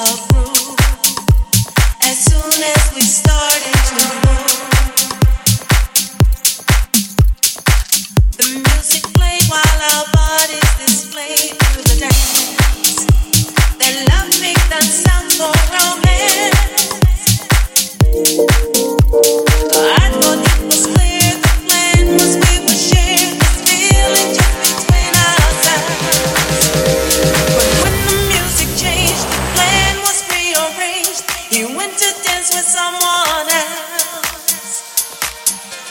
[0.00, 0.39] of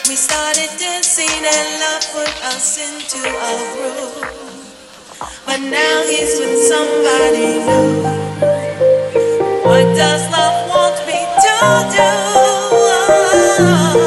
[0.10, 4.26] We started dancing and love put us into a groove.
[5.46, 8.02] But now he's with somebody new.
[9.70, 11.58] What does love want me to
[11.94, 12.10] do?
[12.90, 14.00] Love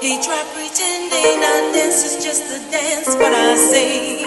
[0.00, 4.22] He tried pretending our dance is just a dance, but I see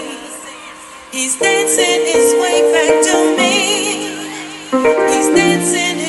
[1.10, 3.56] he's dancing his way back to me.
[5.08, 6.01] He's dancing